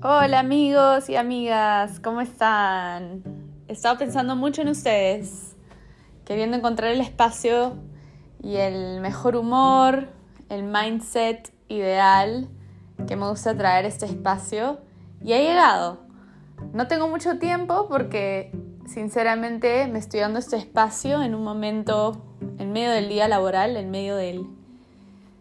Hola 0.00 0.38
amigos 0.38 1.10
y 1.10 1.16
amigas, 1.16 1.98
¿cómo 1.98 2.20
están? 2.20 3.24
He 3.66 3.72
estado 3.72 3.98
pensando 3.98 4.36
mucho 4.36 4.62
en 4.62 4.68
ustedes, 4.68 5.56
queriendo 6.24 6.56
encontrar 6.56 6.92
el 6.92 7.00
espacio 7.00 7.74
y 8.40 8.58
el 8.58 9.00
mejor 9.00 9.34
humor, 9.34 10.06
el 10.50 10.62
mindset 10.62 11.52
ideal 11.66 12.48
que 13.08 13.16
me 13.16 13.28
gusta 13.28 13.56
traer 13.56 13.86
este 13.86 14.06
espacio 14.06 14.78
y 15.20 15.32
ha 15.32 15.38
llegado. 15.38 16.06
No 16.72 16.86
tengo 16.86 17.08
mucho 17.08 17.40
tiempo 17.40 17.88
porque 17.88 18.52
sinceramente 18.86 19.88
me 19.88 19.98
estoy 19.98 20.20
dando 20.20 20.38
este 20.38 20.58
espacio 20.58 21.22
en 21.22 21.34
un 21.34 21.42
momento 21.42 22.24
en 22.58 22.70
medio 22.70 22.92
del 22.92 23.08
día 23.08 23.26
laboral, 23.26 23.76
en 23.76 23.90
medio 23.90 24.14
del, 24.14 24.46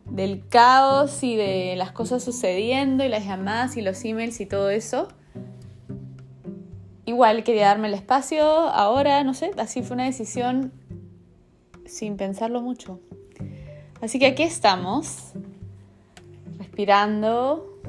del 0.09 0.47
caos 0.47 1.23
y 1.23 1.35
de 1.35 1.75
las 1.77 1.91
cosas 1.91 2.23
sucediendo 2.23 3.03
y 3.03 3.09
las 3.09 3.25
llamadas 3.25 3.77
y 3.77 3.81
los 3.81 4.03
emails 4.05 4.39
y 4.39 4.45
todo 4.45 4.69
eso. 4.69 5.07
Igual 7.05 7.43
quería 7.43 7.67
darme 7.67 7.87
el 7.87 7.93
espacio 7.93 8.43
ahora, 8.43 9.23
no 9.23 9.33
sé, 9.33 9.51
así 9.57 9.81
fue 9.81 9.95
una 9.95 10.05
decisión 10.05 10.73
sin 11.85 12.17
pensarlo 12.17 12.61
mucho. 12.61 12.99
Así 14.01 14.19
que 14.19 14.27
aquí 14.27 14.43
estamos, 14.43 15.31
respirando, 16.57 17.79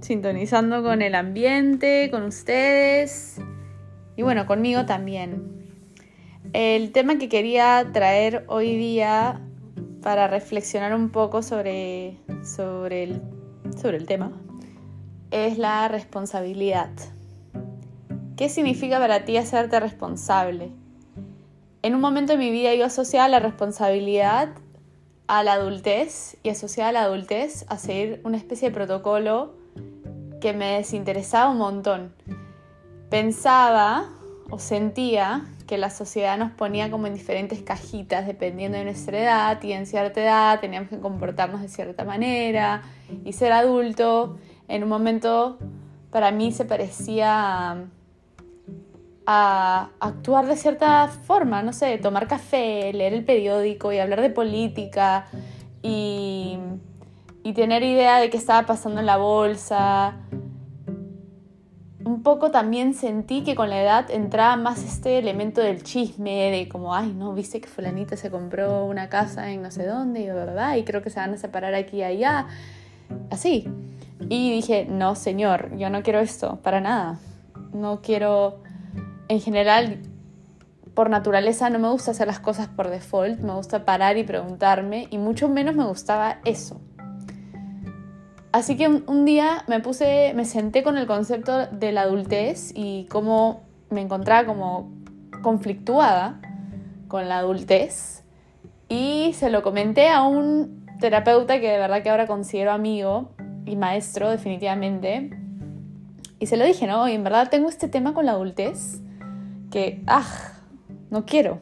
sintonizando 0.00 0.82
con 0.82 1.02
el 1.02 1.14
ambiente, 1.14 2.08
con 2.10 2.22
ustedes 2.22 3.36
y 4.16 4.22
bueno, 4.22 4.46
conmigo 4.46 4.86
también. 4.86 5.56
El 6.52 6.92
tema 6.92 7.18
que 7.18 7.28
quería 7.28 7.90
traer 7.92 8.44
hoy 8.48 8.76
día 8.76 9.42
para 10.06 10.28
reflexionar 10.28 10.94
un 10.94 11.10
poco 11.10 11.42
sobre, 11.42 12.16
sobre, 12.44 13.02
el, 13.02 13.22
sobre 13.76 13.96
el 13.96 14.06
tema 14.06 14.30
es 15.32 15.58
la 15.58 15.88
responsabilidad. 15.88 16.90
¿Qué 18.36 18.48
significa 18.48 19.00
para 19.00 19.24
ti 19.24 19.36
hacerte 19.36 19.80
responsable? 19.80 20.70
En 21.82 21.96
un 21.96 22.00
momento 22.00 22.34
de 22.34 22.38
mi 22.38 22.52
vida 22.52 22.72
yo 22.76 22.84
asociaba 22.84 23.26
la 23.26 23.40
responsabilidad 23.40 24.50
a 25.26 25.42
la 25.42 25.54
adultez 25.54 26.36
y 26.44 26.50
asociaba 26.50 26.92
la 26.92 27.02
adultez 27.02 27.66
a 27.68 27.76
seguir 27.76 28.20
una 28.22 28.36
especie 28.36 28.68
de 28.68 28.74
protocolo 28.76 29.54
que 30.40 30.52
me 30.52 30.76
desinteresaba 30.76 31.50
un 31.50 31.58
montón. 31.58 32.14
Pensaba 33.10 34.08
o 34.50 34.60
sentía 34.60 35.46
que 35.66 35.78
la 35.78 35.90
sociedad 35.90 36.38
nos 36.38 36.52
ponía 36.52 36.90
como 36.90 37.06
en 37.06 37.14
diferentes 37.14 37.62
cajitas 37.62 38.26
dependiendo 38.26 38.78
de 38.78 38.84
nuestra 38.84 39.18
edad 39.18 39.62
y 39.62 39.72
en 39.72 39.86
cierta 39.86 40.22
edad 40.22 40.60
teníamos 40.60 40.88
que 40.88 40.98
comportarnos 40.98 41.60
de 41.60 41.68
cierta 41.68 42.04
manera 42.04 42.82
y 43.24 43.32
ser 43.32 43.52
adulto. 43.52 44.38
En 44.68 44.82
un 44.82 44.88
momento 44.88 45.58
para 46.10 46.30
mí 46.30 46.52
se 46.52 46.64
parecía 46.64 47.84
a, 49.26 49.90
actuar 50.00 50.46
de 50.46 50.56
cierta 50.56 51.08
forma, 51.08 51.62
no 51.62 51.72
sé, 51.72 51.98
tomar 51.98 52.28
café, 52.28 52.92
leer 52.92 53.12
el 53.12 53.24
periódico 53.24 53.92
y 53.92 53.98
hablar 53.98 54.20
de 54.20 54.30
política 54.30 55.26
y, 55.82 56.58
y 57.42 57.52
tener 57.52 57.82
idea 57.82 58.18
de 58.18 58.30
qué 58.30 58.36
estaba 58.36 58.66
pasando 58.66 59.00
en 59.00 59.06
la 59.06 59.16
bolsa 59.16 60.16
poco 62.26 62.50
también 62.50 62.92
sentí 62.92 63.44
que 63.44 63.54
con 63.54 63.70
la 63.70 63.80
edad 63.80 64.10
entraba 64.10 64.56
más 64.56 64.82
este 64.82 65.16
elemento 65.16 65.60
del 65.60 65.84
chisme, 65.84 66.50
de 66.50 66.68
como, 66.68 66.92
ay, 66.92 67.12
no, 67.12 67.32
viste 67.32 67.60
que 67.60 67.68
fulanita 67.68 68.16
se 68.16 68.32
compró 68.32 68.84
una 68.84 69.08
casa 69.08 69.52
en 69.52 69.62
no 69.62 69.70
sé 69.70 69.86
dónde, 69.86 70.22
y, 70.22 70.26
verdad 70.26 70.74
y 70.74 70.82
creo 70.82 71.02
que 71.02 71.10
se 71.10 71.20
van 71.20 71.34
a 71.34 71.36
separar 71.36 71.76
aquí 71.76 71.98
y 71.98 72.02
allá, 72.02 72.48
así. 73.30 73.68
Y 74.28 74.50
dije, 74.50 74.88
no, 74.90 75.14
señor, 75.14 75.76
yo 75.76 75.88
no 75.88 76.02
quiero 76.02 76.18
esto, 76.18 76.58
para 76.64 76.80
nada. 76.80 77.20
No 77.72 78.00
quiero, 78.02 78.58
en 79.28 79.40
general, 79.40 80.00
por 80.94 81.08
naturaleza 81.08 81.70
no 81.70 81.78
me 81.78 81.90
gusta 81.90 82.10
hacer 82.10 82.26
las 82.26 82.40
cosas 82.40 82.66
por 82.66 82.90
default, 82.90 83.38
me 83.38 83.52
gusta 83.52 83.84
parar 83.84 84.16
y 84.16 84.24
preguntarme, 84.24 85.06
y 85.10 85.18
mucho 85.18 85.48
menos 85.48 85.76
me 85.76 85.84
gustaba 85.84 86.40
eso. 86.44 86.80
Así 88.56 88.78
que 88.78 88.88
un, 88.88 89.26
día 89.26 89.64
me 89.66 89.80
puse, 89.80 90.32
me 90.34 90.46
senté 90.46 90.82
con 90.82 90.96
el 90.96 91.06
concepto 91.06 91.66
de 91.66 91.92
la 91.92 92.00
adultez 92.00 92.72
y 92.74 93.04
cómo 93.10 93.60
me 93.90 94.00
encontraba 94.00 94.46
como 94.46 94.90
conflictuada 95.42 96.40
con 97.06 97.28
la 97.28 97.36
adultez 97.36 98.24
y 98.88 99.34
se 99.34 99.50
lo 99.50 99.62
comenté 99.62 100.08
a 100.08 100.22
un 100.22 100.86
terapeuta 101.00 101.60
que 101.60 101.68
de 101.68 101.76
verdad 101.76 102.02
que 102.02 102.08
ahora 102.08 102.26
considero 102.26 102.72
amigo 102.72 103.28
y 103.66 103.76
maestro 103.76 104.30
definitivamente 104.30 105.38
y 106.38 106.46
se 106.46 106.56
lo 106.56 106.64
dije, 106.64 106.86
¿no? 106.86 107.06
Y 107.08 107.12
en 107.12 107.24
verdad 107.24 107.50
tengo 107.50 107.68
este 107.68 107.88
tema 107.88 108.14
con 108.14 108.24
la 108.24 108.32
adultez 108.32 109.02
que, 109.70 110.02
ah, 110.06 110.24
no 111.10 111.26
quiero. 111.26 111.58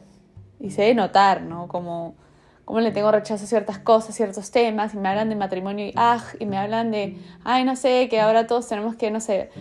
Y 0.61 0.69
se 0.69 0.83
debe 0.83 0.95
notar, 0.95 1.41
¿no? 1.41 1.67
Como 1.67 2.15
cómo 2.65 2.79
le 2.79 2.91
tengo 2.91 3.11
rechazo 3.11 3.45
a 3.45 3.47
ciertas 3.47 3.79
cosas, 3.79 4.15
ciertos 4.15 4.51
temas, 4.51 4.93
y 4.95 4.97
me 4.97 5.07
hablan 5.07 5.29
de 5.29 5.35
matrimonio 5.35 5.85
y 5.85 5.93
ah, 5.95 6.23
y 6.39 6.45
me 6.45 6.57
hablan 6.57 6.91
de, 6.91 7.17
ay, 7.43 7.63
no 7.63 7.75
sé, 7.75 8.09
que 8.09 8.19
ahora 8.19 8.47
todos 8.47 8.67
tenemos 8.67 8.95
que, 8.95 9.11
no 9.11 9.21
sé, 9.21 9.51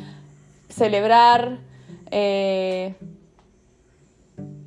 celebrar, 0.69 1.59
eh, 2.10 2.94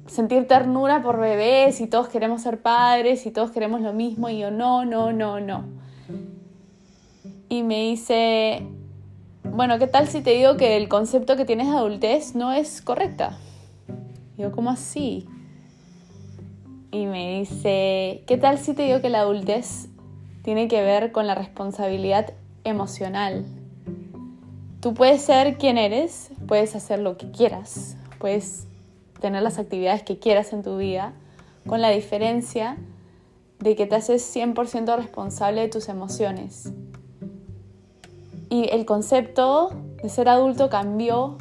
sentir 0.05 0.47
ternura 0.47 1.01
por 1.01 1.19
bebés 1.19 1.81
y 1.81 1.87
todos 1.87 2.07
queremos 2.07 2.43
ser 2.43 2.61
padres 2.61 3.25
y 3.25 3.31
todos 3.31 3.51
queremos 3.51 3.81
lo 3.81 3.91
mismo 3.91 4.29
y 4.29 4.39
yo 4.39 4.51
no, 4.51 4.85
no, 4.85 5.11
no, 5.11 5.39
no. 5.39 5.65
Y 7.49 7.63
me 7.63 7.81
dice, 7.89 8.67
bueno, 9.43 9.79
¿qué 9.79 9.87
tal 9.87 10.07
si 10.07 10.21
te 10.21 10.31
digo 10.31 10.57
que 10.57 10.77
el 10.77 10.87
concepto 10.89 11.35
que 11.35 11.45
tienes 11.45 11.67
de 11.69 11.77
adultez 11.77 12.35
no 12.35 12.53
es 12.53 12.81
correcta? 12.81 13.37
Y 14.37 14.43
yo, 14.43 14.51
¿cómo 14.51 14.69
así? 14.69 15.27
Y 16.91 17.05
me 17.05 17.39
dice, 17.39 18.23
¿qué 18.27 18.37
tal 18.37 18.57
si 18.57 18.73
te 18.73 18.83
digo 18.83 19.01
que 19.01 19.09
la 19.09 19.21
adultez 19.21 19.87
tiene 20.43 20.67
que 20.67 20.81
ver 20.81 21.11
con 21.11 21.27
la 21.27 21.35
responsabilidad 21.35 22.33
emocional? 22.63 23.45
Tú 24.79 24.93
puedes 24.93 25.21
ser 25.21 25.57
quien 25.57 25.77
eres, 25.77 26.31
puedes 26.47 26.75
hacer 26.75 26.99
lo 26.99 27.17
que 27.17 27.31
quieras, 27.31 27.97
puedes 28.19 28.67
tener 29.19 29.41
las 29.41 29.59
actividades 29.59 30.03
que 30.03 30.19
quieras 30.19 30.53
en 30.53 30.63
tu 30.63 30.77
vida, 30.77 31.13
con 31.65 31.81
la 31.81 31.89
diferencia 31.89 32.77
de 33.59 33.75
que 33.75 33.85
te 33.85 33.95
haces 33.95 34.35
100% 34.35 34.95
responsable 34.95 35.61
de 35.61 35.67
tus 35.67 35.89
emociones. 35.89 36.71
Y 38.49 38.69
el 38.69 38.85
concepto 38.85 39.71
de 40.01 40.09
ser 40.09 40.29
adulto 40.29 40.69
cambió 40.69 41.37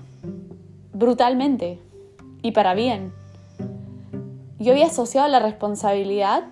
brutalmente 0.92 1.78
y 2.42 2.52
para 2.52 2.74
bien 2.74 3.12
yo 4.58 4.72
había 4.72 4.86
asociado 4.86 5.28
la 5.28 5.38
responsabilidad 5.38 6.44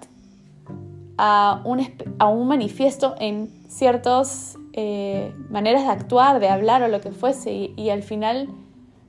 a 1.17 1.63
un, 1.65 1.81
a 2.19 2.29
un 2.29 2.49
manifiesto 2.49 3.15
en 3.19 3.49
ciertas 3.69 4.59
eh, 4.73 5.33
maneras 5.51 5.85
de 5.85 5.91
actuar, 5.91 6.41
de 6.41 6.49
hablar 6.49 6.83
o 6.83 6.89
lo 6.89 7.01
que 7.01 7.13
fuese, 7.13 7.53
y, 7.53 7.75
y 7.77 7.91
al 7.91 8.03
final 8.03 8.49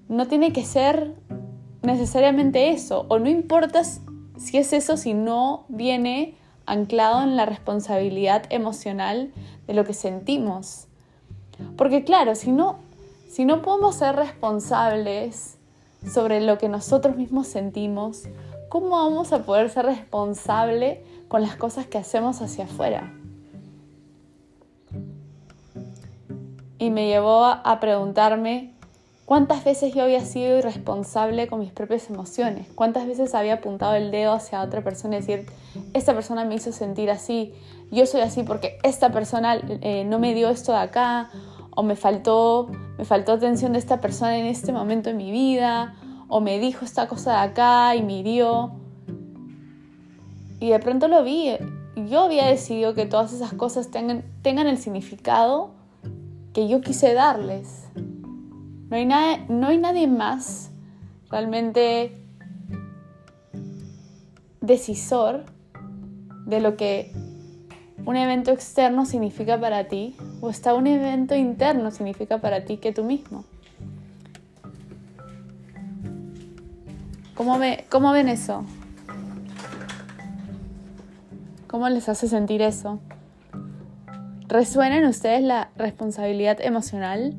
no 0.08 0.28
tiene 0.28 0.54
que 0.54 0.64
ser 0.64 1.16
necesariamente 1.82 2.70
eso, 2.70 3.06
o 3.10 3.20
no 3.20 3.30
importa 3.30 3.84
si 3.84 4.58
es 4.58 4.74
eso 4.74 4.98
si 4.98 5.14
no 5.14 5.66
viene 5.68 6.36
anclado 6.66 7.24
en 7.24 7.36
la 7.36 7.46
responsabilidad 7.46 8.44
emocional 8.50 9.32
de 9.68 9.74
lo 9.74 9.84
que 9.86 9.94
sentimos. 9.94 10.88
Porque 11.78 12.04
claro, 12.04 12.36
si 12.36 12.52
no, 12.52 12.80
si 13.30 13.46
no 13.46 13.62
podemos 13.62 13.96
ser 13.96 14.16
responsables 14.16 15.58
sobre 16.12 16.42
lo 16.42 16.58
que 16.58 16.70
nosotros 16.70 17.16
mismos 17.16 17.48
sentimos, 17.48 18.24
¿cómo 18.76 18.90
vamos 18.90 19.32
a 19.32 19.44
poder 19.44 19.70
ser 19.70 19.86
responsable 19.86 21.02
con 21.30 21.42
las 21.42 21.56
cosas 21.56 21.88
que 21.88 21.98
hacemos 21.98 22.42
hacia 22.42 22.66
afuera? 22.66 23.14
Y 26.78 26.90
me 26.90 27.08
llevó 27.08 27.46
a 27.46 27.80
preguntarme 27.80 28.74
cuántas 29.24 29.64
veces 29.64 29.94
yo 29.94 30.04
había 30.04 30.20
sido 30.26 30.58
irresponsable 30.58 31.48
con 31.48 31.62
mis 31.62 31.72
propias 31.72 32.10
emociones, 32.10 32.68
cuántas 32.76 33.08
veces 33.08 33.34
había 33.34 33.54
apuntado 33.54 33.96
el 33.96 34.12
dedo 34.12 34.34
hacia 34.34 34.62
otra 34.62 34.84
persona 34.84 35.16
y 35.16 35.20
decir, 35.22 35.46
esta 35.94 36.14
persona 36.14 36.44
me 36.44 36.56
hizo 36.56 36.74
sentir 36.74 37.10
así, 37.10 37.54
yo 37.92 38.06
soy 38.06 38.20
así 38.20 38.44
porque 38.44 38.78
esta 38.84 39.10
persona 39.14 39.56
eh, 39.56 40.04
no 40.04 40.20
me 40.20 40.34
dio 40.34 40.50
esto 40.50 40.74
de 40.74 40.80
acá, 40.80 41.30
o 41.78 41.84
me 41.84 41.96
faltó, 41.96 42.68
me 42.98 43.06
faltó 43.06 43.32
atención 43.32 43.72
de 43.72 43.80
esta 43.80 44.02
persona 44.02 44.38
en 44.38 44.48
este 44.48 44.74
momento 44.74 45.10
de 45.10 45.16
mi 45.16 45.32
vida, 45.32 45.96
o 46.28 46.42
me 46.42 46.60
dijo 46.60 46.86
esta 46.86 47.08
cosa 47.08 47.32
de 47.32 47.38
acá 47.50 47.96
y 47.96 48.04
me 48.04 48.20
hirió. 48.20 48.74
Y 50.60 50.70
de 50.70 50.80
pronto 50.80 51.08
lo 51.08 51.24
vi. 51.24 51.52
Yo 52.10 52.22
había 52.22 52.48
decidido 52.48 52.94
que 52.94 53.06
todas 53.06 53.34
esas 53.34 53.54
cosas 53.54 53.92
tengan, 53.92 54.24
tengan 54.42 54.68
el 54.68 54.78
significado 54.78 55.72
que 56.54 56.68
yo 56.68 56.82
quise 56.82 57.14
darles. 57.14 57.90
No 58.90 58.96
hay, 58.96 59.46
no 59.50 59.68
hay 59.68 59.78
nadie 59.78 60.08
más 60.08 60.72
realmente 61.30 62.18
decisor 64.62 65.46
de 66.46 66.60
lo 66.60 66.76
que 66.78 67.12
un 68.06 68.16
evento 68.16 68.52
externo 68.52 69.06
significa 69.06 69.60
para 69.60 69.88
ti 69.88 70.16
o 70.42 70.50
hasta 70.50 70.74
un 70.74 70.88
evento 70.88 71.36
interno 71.36 71.92
significa 71.92 72.40
para 72.40 72.66
ti 72.66 72.78
que 72.78 72.92
tú 72.92 73.04
mismo. 73.04 73.46
¿Cómo, 77.36 77.60
cómo 77.90 78.14
ven 78.14 78.30
eso? 78.30 78.64
¿Cómo 81.68 81.90
les 81.90 82.08
hace 82.08 82.30
sentir 82.30 82.62
eso? 82.62 83.00
¿Resuena 84.48 84.98
en 84.98 85.06
ustedes 85.06 85.44
la 85.44 85.70
responsabilidad 85.76 86.62
emocional? 86.62 87.36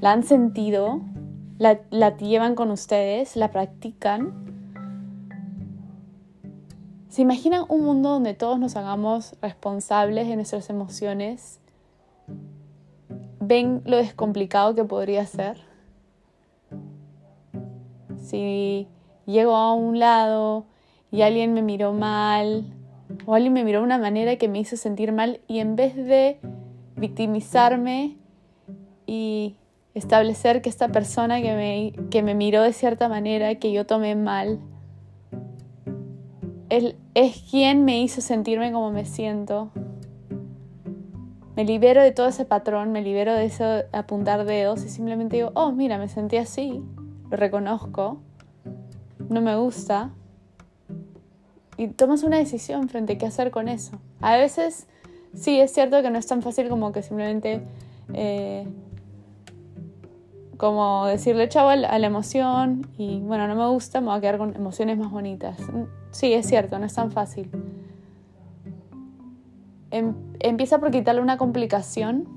¿La 0.00 0.10
han 0.10 0.24
sentido? 0.24 1.00
¿La, 1.58 1.78
la 1.90 2.16
llevan 2.16 2.56
con 2.56 2.72
ustedes? 2.72 3.36
¿La 3.36 3.52
practican? 3.52 4.32
¿Se 7.08 7.22
imaginan 7.22 7.66
un 7.68 7.84
mundo 7.84 8.08
donde 8.08 8.34
todos 8.34 8.58
nos 8.58 8.74
hagamos 8.74 9.36
responsables 9.40 10.26
de 10.26 10.34
nuestras 10.34 10.68
emociones? 10.70 11.60
¿Ven 13.38 13.80
lo 13.84 13.98
descomplicado 13.98 14.74
que 14.74 14.82
podría 14.82 15.24
ser? 15.24 15.60
Si 18.16 18.88
llego 19.26 19.56
a 19.56 19.72
un 19.72 19.98
lado 19.98 20.66
y 21.10 21.22
alguien 21.22 21.54
me 21.54 21.62
miró 21.62 21.92
mal 21.92 22.64
o 23.26 23.34
alguien 23.34 23.52
me 23.52 23.64
miró 23.64 23.80
de 23.80 23.84
una 23.84 23.98
manera 23.98 24.36
que 24.36 24.48
me 24.48 24.58
hizo 24.58 24.76
sentir 24.76 25.12
mal 25.12 25.40
y 25.46 25.58
en 25.58 25.76
vez 25.76 25.94
de 25.94 26.38
victimizarme 26.96 28.16
y 29.06 29.56
establecer 29.94 30.62
que 30.62 30.68
esta 30.68 30.88
persona 30.88 31.40
que 31.40 31.54
me, 31.54 32.08
que 32.10 32.22
me 32.22 32.34
miró 32.34 32.62
de 32.62 32.72
cierta 32.72 33.08
manera, 33.08 33.54
que 33.56 33.72
yo 33.72 33.86
tomé 33.86 34.14
mal, 34.14 34.58
es, 36.68 36.96
es 37.14 37.44
quien 37.50 37.84
me 37.84 38.00
hizo 38.00 38.20
sentirme 38.20 38.72
como 38.72 38.90
me 38.90 39.04
siento. 39.04 39.70
Me 41.54 41.64
libero 41.64 42.02
de 42.02 42.10
todo 42.10 42.26
ese 42.26 42.44
patrón, 42.44 42.90
me 42.90 43.00
libero 43.00 43.32
de 43.32 43.44
eso 43.44 43.64
apuntar 43.92 44.44
dedos 44.44 44.84
y 44.84 44.88
simplemente 44.88 45.36
digo, 45.36 45.52
oh, 45.54 45.70
mira, 45.70 45.98
me 45.98 46.08
sentí 46.08 46.36
así, 46.36 46.82
lo 47.30 47.36
reconozco, 47.36 48.18
no 49.28 49.40
me 49.40 49.56
gusta. 49.56 50.10
Y 51.76 51.88
tomas 51.88 52.22
una 52.22 52.38
decisión 52.38 52.88
frente 52.88 53.14
a 53.14 53.18
qué 53.18 53.26
hacer 53.26 53.50
con 53.50 53.68
eso. 53.68 53.98
A 54.20 54.36
veces, 54.36 54.86
sí, 55.34 55.60
es 55.60 55.72
cierto 55.72 56.00
que 56.02 56.10
no 56.10 56.18
es 56.18 56.26
tan 56.26 56.42
fácil 56.42 56.68
como 56.68 56.92
que 56.92 57.02
simplemente 57.02 57.62
eh, 58.12 58.66
como 60.56 61.06
decirle 61.06 61.48
chavo 61.48 61.70
a 61.70 61.76
la 61.76 62.06
emoción 62.06 62.86
y 62.96 63.20
bueno, 63.20 63.48
no 63.48 63.54
me 63.54 63.68
gusta, 63.68 64.00
me 64.00 64.08
voy 64.08 64.18
a 64.18 64.20
quedar 64.20 64.38
con 64.38 64.54
emociones 64.54 64.98
más 64.98 65.10
bonitas. 65.10 65.58
Sí, 66.10 66.32
es 66.32 66.46
cierto, 66.46 66.78
no 66.78 66.86
es 66.86 66.94
tan 66.94 67.10
fácil. 67.10 67.50
Em, 69.90 70.14
empieza 70.40 70.78
por 70.78 70.90
quitarle 70.90 71.20
una 71.20 71.36
complicación 71.36 72.28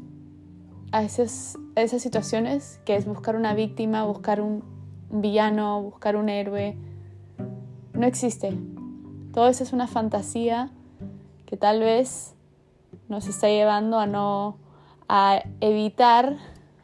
a, 0.92 1.04
esas, 1.04 1.57
esas 1.75 2.01
situaciones, 2.01 2.80
que 2.86 2.95
es 2.95 3.06
buscar 3.06 3.36
una 3.36 3.54
víctima, 3.54 4.04
buscar 4.04 4.42
un, 4.42 4.63
un 5.09 5.21
villano, 5.21 5.81
buscar 5.81 6.15
un 6.15 6.30
héroe. 6.30 6.75
No 7.94 8.06
existe. 8.06 8.54
Todo 9.33 9.48
eso 9.48 9.63
es 9.63 9.74
una 9.74 9.88
fantasía 9.88 10.71
que 11.45 11.57
tal 11.57 11.80
vez 11.80 12.33
nos 13.07 13.27
está 13.27 13.48
llevando 13.48 14.00
a 14.00 14.07
no 14.07 14.57
a 15.09 15.44
evitar 15.62 16.38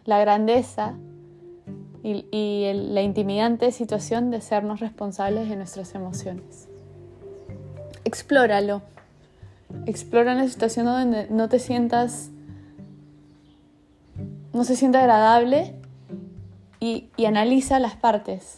la 0.05 0.19
grandeza 0.19 0.95
y, 2.03 2.71
la 2.73 3.01
intimidante 3.01 3.71
situación 3.71 4.29
de 4.29 4.41
sernos 4.41 4.79
responsables 4.79 5.49
de 5.49 5.55
nuestras 5.55 5.95
emociones. 5.95 6.67
Explóralo. 8.03 8.81
Explora 9.85 10.33
una 10.33 10.47
situación 10.47 10.85
donde 10.85 11.27
no 11.29 11.49
te 11.49 11.59
sientas, 11.59 12.29
no 14.51 14.63
se 14.65 14.75
sienta 14.75 14.99
agradable 14.99 15.75
y, 16.83 17.25
analiza 17.25 17.79
las 17.79 17.95
partes. 17.95 18.57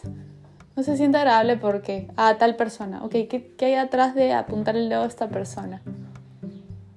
No 0.74 0.82
se 0.82 0.96
sienta 0.96 1.20
agradable 1.20 1.56
porque, 1.56 2.08
a 2.16 2.28
ah, 2.28 2.38
tal 2.38 2.56
persona, 2.56 3.04
ok, 3.04 3.12
¿qué, 3.30 3.54
¿qué, 3.56 3.66
hay 3.66 3.74
atrás 3.74 4.14
de 4.16 4.32
apuntar 4.32 4.76
el 4.76 4.88
dedo 4.88 5.04
a 5.04 5.06
esta 5.06 5.28
persona? 5.28 5.80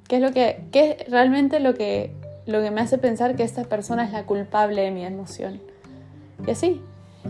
¿Qué 0.08 0.16
es 0.16 0.22
lo 0.24 0.32
que, 0.32 0.66
qué 0.72 0.98
es 1.00 1.10
realmente 1.10 1.60
lo 1.60 1.76
que, 1.76 2.16
lo 2.48 2.62
que 2.62 2.72
me 2.72 2.82
hace 2.82 2.98
pensar 2.98 3.36
que 3.36 3.44
esta 3.44 3.64
persona 3.64 4.04
es 4.06 4.12
la 4.12 4.26
culpable 4.26 4.82
de 4.82 4.92
mi 4.92 5.06
emoción? 5.06 5.62
Y 6.48 6.52
así. 6.52 6.82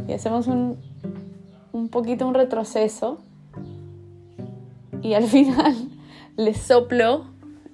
Y 0.08 0.14
hacemos 0.14 0.48
un, 0.48 0.78
un 1.74 1.90
poquito 1.90 2.26
un 2.26 2.34
retroceso. 2.34 3.20
Y 5.02 5.14
al 5.14 5.24
final 5.28 5.76
le 6.38 6.54
soplo 6.54 7.26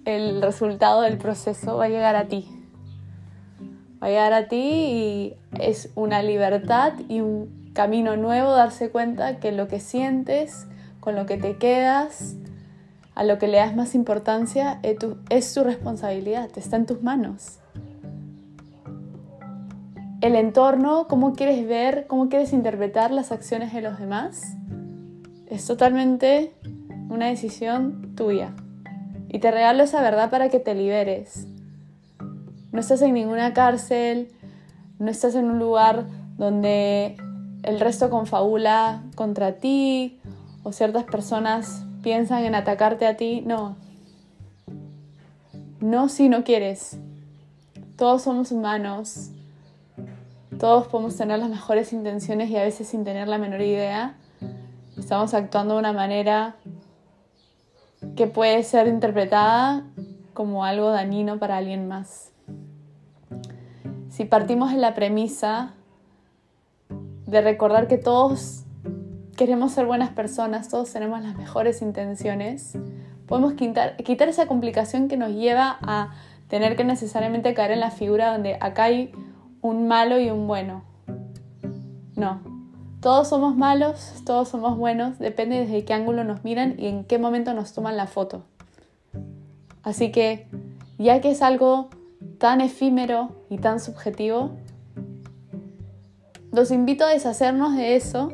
el 0.06 0.42
resultado 0.42 1.02
del 1.02 1.18
proceso 1.20 1.78
va 1.78 1.86
a 1.86 1.90
llegar 1.90 2.16
a 2.16 2.26
ti. 2.26 2.55
Va 4.06 4.10
a 4.10 4.12
llegar 4.12 4.34
a 4.34 4.48
ti 4.48 4.58
y 4.58 5.36
es 5.60 5.90
una 5.96 6.22
libertad 6.22 6.94
y 7.10 7.22
un 7.22 7.72
camino 7.74 8.16
nuevo 8.18 8.52
darse 8.52 8.92
cuenta 8.92 9.40
que 9.40 9.52
lo 9.52 9.68
que 9.68 9.80
sientes, 9.80 10.68
con 11.00 11.16
lo 11.16 11.26
que 11.26 11.38
te 11.38 11.58
quedas, 11.58 12.36
a 13.16 13.24
lo 13.24 13.40
que 13.40 13.48
le 13.48 13.58
das 13.58 13.76
más 13.76 13.96
importancia, 13.96 14.80
es 14.84 15.00
tu, 15.00 15.18
es 15.32 15.52
tu 15.56 15.64
responsabilidad, 15.64 16.50
está 16.56 16.76
en 16.76 16.86
tus 16.86 17.02
manos 17.02 17.58
el 20.26 20.36
entorno, 20.36 21.08
cómo 21.08 21.34
quieres 21.34 21.68
ver, 21.68 22.08
cómo 22.08 22.30
quieres 22.30 22.52
interpretar 22.52 23.12
las 23.12 23.32
acciones 23.32 23.74
de 23.74 23.82
los 23.82 24.00
demás, 24.00 24.58
es 25.46 25.68
totalmente 25.68 26.52
una 27.10 27.28
decisión 27.28 28.16
tuya. 28.16 28.56
Y 29.30 29.38
te 29.38 29.52
regalo 29.52 29.84
esa 29.84 30.02
verdad 30.02 30.32
para 30.32 30.50
que 30.50 30.60
te 30.60 30.74
liberes. 30.74 31.48
No 32.76 32.82
estás 32.82 33.02
en 33.02 33.14
ninguna 33.14 33.54
cárcel, 33.54 34.32
no 35.00 35.10
estás 35.10 35.34
en 35.36 35.46
un 35.46 35.58
lugar 35.58 36.06
donde 36.38 37.18
el 37.64 37.80
resto 37.80 38.10
confabula 38.10 39.02
contra 39.16 39.54
ti 39.54 40.20
o 40.64 40.72
ciertas 40.72 41.06
personas 41.06 41.86
piensan 42.04 42.44
en 42.44 42.54
atacarte 42.54 43.08
a 43.08 43.18
ti. 43.18 43.42
No. 43.46 43.76
No 45.80 46.10
si 46.10 46.30
no 46.30 46.44
quieres. 46.44 47.00
Todos 47.98 48.22
somos 48.22 48.52
humanos 48.52 49.32
todos 50.60 50.88
podemos 50.88 51.18
tener 51.18 51.40
las 51.40 51.50
mejores 51.50 51.92
intenciones 51.92 52.50
y 52.50 52.58
a 52.58 52.64
veces 52.64 52.88
sin 52.88 53.04
tener 53.04 53.28
la 53.28 53.38
menor 53.38 53.62
idea 53.62 54.16
estamos 54.98 55.34
actuando 55.34 55.74
de 55.74 55.80
una 55.80 55.92
manera 55.92 56.56
que 58.16 58.28
puede 58.28 58.64
ser 58.64 58.88
interpretada 58.88 59.84
como 60.34 60.64
algo 60.64 60.92
dañino 60.92 61.40
para 61.40 61.58
alguien 61.58 61.88
más. 61.88 62.35
Si 64.16 64.24
partimos 64.24 64.72
de 64.72 64.78
la 64.78 64.94
premisa 64.94 65.74
de 67.28 67.42
recordar 67.42 67.90
que 67.90 67.98
todos 67.98 68.64
queremos 69.36 69.74
ser 69.74 69.88
buenas 69.88 70.12
personas, 70.12 70.70
todos 70.70 70.90
tenemos 70.90 71.22
las 71.22 71.36
mejores 71.36 71.82
intenciones, 71.82 72.78
podemos 73.28 73.56
quitar, 73.56 73.98
quitar 73.98 74.30
esa 74.30 74.48
complicación 74.48 75.10
que 75.10 75.18
nos 75.18 75.32
lleva 75.32 75.80
a 75.82 76.14
tener 76.48 76.78
que 76.78 76.86
necesariamente 76.86 77.54
caer 77.54 77.72
en 77.72 77.82
la 77.82 77.92
figura 77.92 78.32
donde 78.32 78.58
acá 78.62 78.86
hay 78.86 79.12
un 79.60 79.90
malo 79.90 80.18
y 80.18 80.30
un 80.30 80.48
bueno. 80.48 80.86
No. 82.16 82.40
Todos 83.02 83.28
somos 83.28 83.58
malos, 83.58 84.24
todos 84.26 84.48
somos 84.48 84.78
buenos, 84.78 85.20
depende 85.20 85.60
desde 85.60 85.84
qué 85.84 85.94
ángulo 85.94 86.24
nos 86.24 86.46
miran 86.46 86.76
y 86.78 86.88
en 86.88 87.04
qué 87.04 87.20
momento 87.20 87.54
nos 87.54 87.74
toman 87.74 87.98
la 87.98 88.08
foto. 88.08 88.44
Así 89.84 90.14
que, 90.14 90.48
ya 90.98 91.20
que 91.20 91.32
es 91.32 91.42
algo 91.42 91.90
tan 92.38 92.62
efímero 92.62 93.45
tan 93.58 93.80
subjetivo, 93.80 94.58
los 96.56 96.72
invito 96.72 97.04
a 97.04 97.10
deshacernos 97.10 97.76
de 97.76 97.96
eso, 97.96 98.32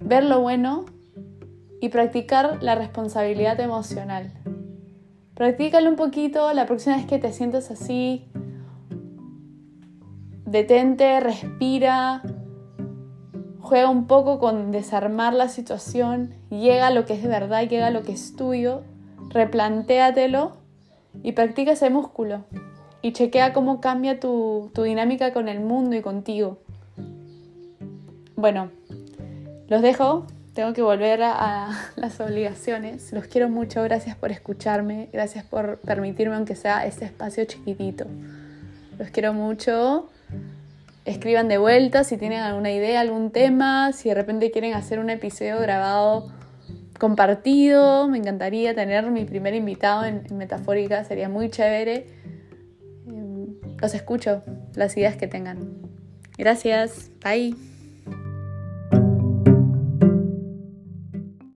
ver 0.00 0.24
lo 0.24 0.40
bueno 0.40 0.84
y 1.80 1.88
practicar 1.88 2.62
la 2.62 2.74
responsabilidad 2.74 3.58
emocional. 3.60 4.30
Practícalo 5.34 5.88
un 5.88 5.96
poquito 5.96 6.52
la 6.52 6.66
próxima 6.66 6.96
vez 6.96 7.06
que 7.06 7.18
te 7.18 7.32
sientas 7.32 7.70
así, 7.70 8.30
detente, 10.44 11.18
respira, 11.20 12.22
juega 13.60 13.88
un 13.88 14.06
poco 14.06 14.38
con 14.38 14.70
desarmar 14.70 15.32
la 15.32 15.48
situación, 15.48 16.34
llega 16.50 16.88
a 16.88 16.90
lo 16.90 17.06
que 17.06 17.14
es 17.14 17.22
de 17.22 17.28
verdad, 17.28 17.66
llega 17.66 17.86
a 17.86 17.90
lo 17.90 18.02
que 18.02 18.12
es 18.12 18.36
tuyo, 18.36 18.82
replantéatelo 19.30 20.58
y 21.22 21.32
practica 21.32 21.72
ese 21.72 21.88
músculo 21.88 22.44
y 23.02 23.12
chequea 23.12 23.52
cómo 23.52 23.80
cambia 23.80 24.20
tu, 24.20 24.70
tu 24.74 24.82
dinámica 24.82 25.32
con 25.32 25.48
el 25.48 25.60
mundo 25.60 25.96
y 25.96 26.02
contigo. 26.02 26.58
Bueno, 28.36 28.70
los 29.68 29.82
dejo, 29.82 30.26
tengo 30.54 30.72
que 30.72 30.82
volver 30.82 31.22
a, 31.22 31.70
las 31.96 32.20
obligaciones. 32.20 33.12
Los 33.12 33.26
quiero 33.26 33.48
mucho, 33.48 33.82
gracias 33.82 34.16
por 34.16 34.30
escucharme, 34.30 35.08
gracias 35.12 35.44
por 35.44 35.78
permitirme 35.78 36.36
aunque 36.36 36.54
sea 36.54 36.86
este 36.86 37.04
espacio 37.04 37.44
chiquitito. 37.44 38.06
Los 38.98 39.10
quiero 39.10 39.32
mucho 39.32 40.08
escriban 41.04 41.48
de 41.48 41.58
vuelta 41.58 42.04
si 42.04 42.16
tienen 42.16 42.40
alguna 42.40 42.70
idea, 42.72 43.00
algún 43.00 43.30
tema, 43.30 43.92
si 43.92 44.10
de 44.10 44.14
repente 44.14 44.50
quieren 44.50 44.74
hacer 44.74 44.98
un 44.98 45.10
episodio 45.10 45.58
grabado 45.58 46.30
compartido. 46.98 48.08
Me 48.08 48.18
encantaría 48.18 48.74
tener 48.74 49.10
mi 49.10 49.24
primer 49.24 49.54
invitado 49.54 50.04
en, 50.04 50.26
en 50.28 50.36
Metafórica, 50.36 51.04
sería 51.04 51.28
muy 51.28 51.50
chévere. 51.50 52.19
Los 53.80 53.94
escucho, 53.94 54.42
las 54.74 54.96
ideas 54.96 55.16
que 55.16 55.26
tengan. 55.26 55.78
Gracias, 56.36 57.10
bye. 57.22 57.69